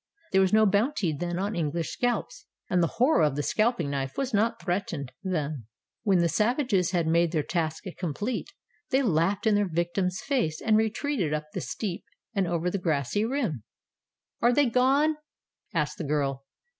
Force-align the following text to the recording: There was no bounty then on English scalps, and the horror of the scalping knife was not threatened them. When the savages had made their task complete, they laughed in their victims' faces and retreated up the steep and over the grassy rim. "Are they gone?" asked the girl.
There 0.31 0.41
was 0.41 0.51
no 0.51 0.65
bounty 0.65 1.13
then 1.13 1.37
on 1.37 1.55
English 1.55 1.91
scalps, 1.91 2.47
and 2.71 2.81
the 2.81 2.87
horror 2.97 3.21
of 3.21 3.35
the 3.35 3.43
scalping 3.43 3.91
knife 3.91 4.17
was 4.17 4.33
not 4.33 4.59
threatened 4.59 5.11
them. 5.23 5.67
When 6.01 6.17
the 6.17 6.27
savages 6.27 6.89
had 6.89 7.05
made 7.05 7.31
their 7.31 7.43
task 7.43 7.83
complete, 7.99 8.49
they 8.89 9.03
laughed 9.03 9.45
in 9.45 9.53
their 9.53 9.69
victims' 9.69 10.19
faces 10.19 10.59
and 10.59 10.75
retreated 10.75 11.35
up 11.35 11.51
the 11.53 11.61
steep 11.61 12.03
and 12.33 12.47
over 12.47 12.71
the 12.71 12.79
grassy 12.79 13.25
rim. 13.25 13.61
"Are 14.41 14.51
they 14.51 14.65
gone?" 14.65 15.17
asked 15.71 15.99
the 15.99 16.03
girl. 16.03 16.45